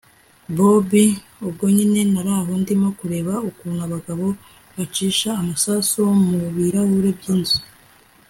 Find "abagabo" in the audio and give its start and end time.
3.87-4.25